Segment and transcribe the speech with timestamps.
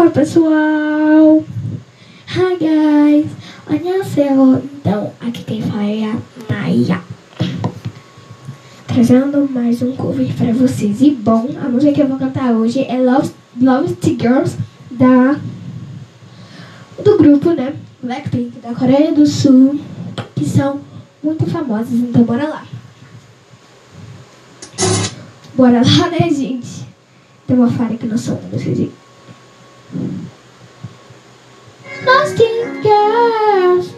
[0.00, 1.44] Oi pessoal!
[2.26, 3.26] Hi guys!
[3.68, 4.62] Annyeonghaseyo!
[4.76, 6.16] Então, aqui quem fala é a
[6.48, 7.02] Maia.
[8.86, 11.02] Trazendo mais um cover pra vocês.
[11.02, 14.56] E bom, a música que eu vou cantar hoje é Love, Love to Girls
[14.90, 15.38] da,
[17.04, 17.76] do grupo, né?
[18.02, 19.78] Blackpink, da Coreia do Sul,
[20.34, 20.80] que são
[21.22, 21.92] muito famosas.
[21.92, 22.64] Então, bora lá!
[25.54, 26.88] Bora lá, né, gente?
[27.46, 28.40] Tem uma falha aqui no som,
[29.89, 30.15] vocês
[32.05, 33.93] Lost in girls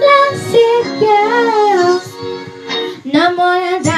[0.00, 2.06] Lost in girls
[3.04, 3.90] 남보다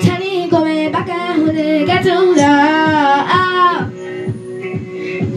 [0.00, 3.90] 찬이 꿈에 바깥 후대가 돌아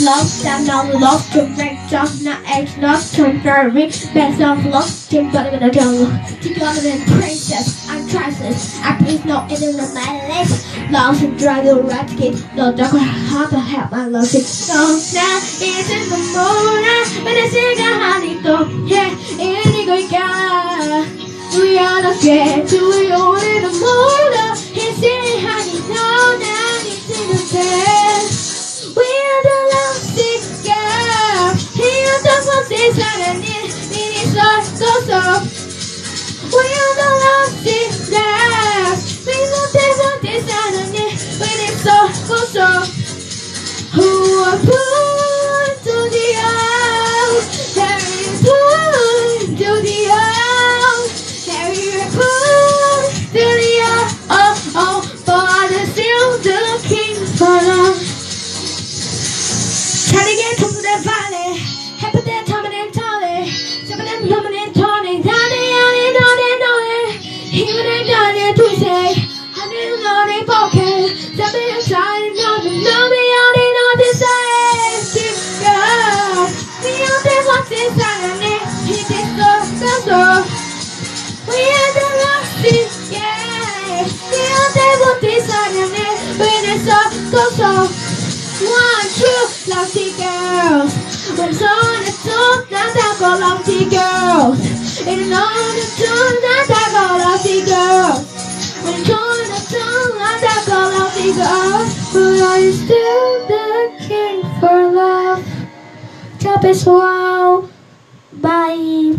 [0.00, 4.88] Love, stand on love to break off, not X love to very best of love,
[5.10, 6.06] to bottom in the jungle,
[6.40, 11.38] to go in princess, I'm priceless, I please no in the my legs, lost and
[11.38, 15.90] drag the rat kid, no dog, how to help my love it, so now it's
[15.90, 16.84] in the moon,
[17.24, 21.22] but I sing a honey go, yeah, in the go,
[21.58, 24.11] we are the get to we in the moon,
[42.52, 42.66] so.
[43.94, 44.91] Who
[88.62, 90.94] One, two, lovely girls.
[91.36, 94.58] When it's on the two, not that go lovely girls.
[94.62, 95.86] It's on the
[96.46, 98.22] not that go lovely girls.
[98.84, 101.90] When it's on the two, not that go lovely girls.
[102.12, 105.42] But are you still the king for love?
[106.38, 107.68] Tchau, pessoal.
[108.32, 109.02] Bye.